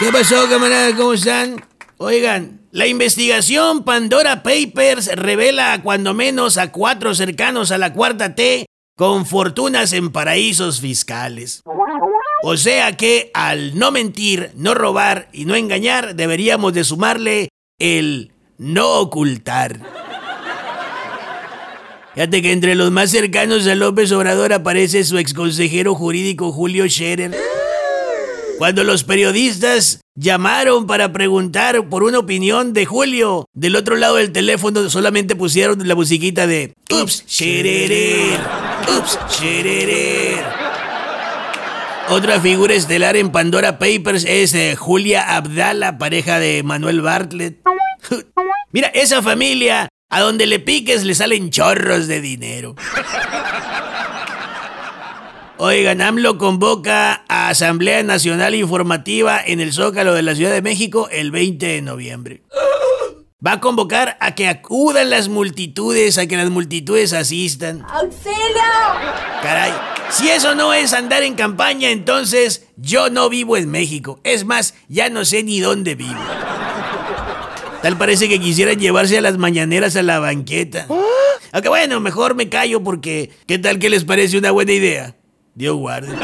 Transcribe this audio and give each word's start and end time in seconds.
¿Qué 0.00 0.10
pasó, 0.10 0.48
camarada? 0.48 0.96
¿Cómo 0.96 1.12
están? 1.12 1.62
Oigan, 1.98 2.62
la 2.70 2.86
investigación 2.86 3.84
Pandora 3.84 4.42
Papers 4.42 5.14
revela 5.14 5.82
cuando 5.82 6.14
menos 6.14 6.56
a 6.56 6.72
cuatro 6.72 7.14
cercanos 7.14 7.70
a 7.70 7.76
la 7.76 7.92
cuarta 7.92 8.34
T 8.34 8.64
con 8.96 9.26
fortunas 9.26 9.92
en 9.92 10.10
paraísos 10.10 10.80
fiscales. 10.80 11.62
O 12.42 12.56
sea 12.56 12.96
que 12.96 13.30
al 13.34 13.78
no 13.78 13.90
mentir, 13.90 14.52
no 14.54 14.72
robar 14.72 15.28
y 15.34 15.44
no 15.44 15.54
engañar, 15.54 16.14
deberíamos 16.14 16.72
de 16.72 16.84
sumarle 16.84 17.50
el 17.78 18.32
no 18.56 19.00
ocultar. 19.00 19.80
Fíjate 22.14 22.40
que 22.40 22.52
entre 22.52 22.74
los 22.74 22.90
más 22.90 23.10
cercanos 23.10 23.66
a 23.66 23.74
López 23.74 24.10
Obrador 24.12 24.54
aparece 24.54 25.04
su 25.04 25.18
exconsejero 25.18 25.94
jurídico 25.94 26.52
Julio 26.52 26.88
Scherer. 26.88 27.49
Cuando 28.60 28.84
los 28.84 29.04
periodistas 29.04 30.02
llamaron 30.14 30.86
para 30.86 31.14
preguntar 31.14 31.88
por 31.88 32.02
una 32.02 32.18
opinión 32.18 32.74
de 32.74 32.84
Julio, 32.84 33.46
del 33.54 33.74
otro 33.74 33.96
lado 33.96 34.16
del 34.16 34.32
teléfono 34.32 34.90
solamente 34.90 35.34
pusieron 35.34 35.88
la 35.88 35.94
musiquita 35.94 36.46
de 36.46 36.74
Ups, 36.90 37.24
Scherer, 37.26 38.38
Ups, 38.98 39.18
Scherer. 39.30 40.44
Otra 42.10 42.38
figura 42.38 42.74
estelar 42.74 43.16
en 43.16 43.32
Pandora 43.32 43.78
Papers 43.78 44.26
es 44.28 44.52
eh, 44.52 44.76
Julia 44.76 45.36
Abdala, 45.36 45.96
pareja 45.96 46.38
de 46.38 46.62
Manuel 46.62 47.00
Bartlett. 47.00 47.62
Mira, 48.72 48.88
esa 48.88 49.22
familia, 49.22 49.88
a 50.10 50.20
donde 50.20 50.46
le 50.46 50.58
piques 50.58 51.04
le 51.04 51.14
salen 51.14 51.48
chorros 51.48 52.08
de 52.08 52.20
dinero. 52.20 52.74
Oigan, 55.62 56.00
AMLO 56.00 56.38
convoca 56.38 57.22
a 57.28 57.50
Asamblea 57.50 58.02
Nacional 58.02 58.54
Informativa 58.54 59.38
en 59.44 59.60
el 59.60 59.74
Zócalo 59.74 60.14
de 60.14 60.22
la 60.22 60.34
Ciudad 60.34 60.52
de 60.52 60.62
México 60.62 61.10
el 61.12 61.30
20 61.30 61.66
de 61.66 61.82
noviembre. 61.82 62.42
Va 63.46 63.52
a 63.52 63.60
convocar 63.60 64.16
a 64.20 64.34
que 64.34 64.48
acudan 64.48 65.10
las 65.10 65.28
multitudes, 65.28 66.16
a 66.16 66.26
que 66.26 66.38
las 66.38 66.48
multitudes 66.48 67.12
asistan. 67.12 67.84
¡Auxilio! 67.90 68.32
Caray, 69.42 69.72
si 70.08 70.30
eso 70.30 70.54
no 70.54 70.72
es 70.72 70.94
andar 70.94 71.24
en 71.24 71.34
campaña, 71.34 71.90
entonces 71.90 72.66
yo 72.78 73.10
no 73.10 73.28
vivo 73.28 73.58
en 73.58 73.70
México. 73.70 74.18
Es 74.24 74.46
más, 74.46 74.72
ya 74.88 75.10
no 75.10 75.26
sé 75.26 75.42
ni 75.42 75.60
dónde 75.60 75.94
vivo. 75.94 76.20
Tal 77.82 77.98
parece 77.98 78.30
que 78.30 78.40
quisieran 78.40 78.80
llevarse 78.80 79.18
a 79.18 79.20
las 79.20 79.36
mañaneras 79.36 79.94
a 79.96 80.02
la 80.02 80.20
banqueta. 80.20 80.86
Aunque 81.52 81.68
bueno, 81.68 82.00
mejor 82.00 82.34
me 82.34 82.48
callo 82.48 82.82
porque 82.82 83.30
¿qué 83.46 83.58
tal 83.58 83.78
que 83.78 83.90
les 83.90 84.04
parece 84.04 84.38
una 84.38 84.52
buena 84.52 84.72
idea? 84.72 85.16
Dios 85.54 85.76
guarde. 85.76 86.16